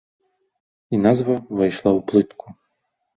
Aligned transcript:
І 0.95 0.99
назва 1.03 1.35
ўвайшла 1.51 1.89
ў 1.91 1.99
плытку! 2.09 2.47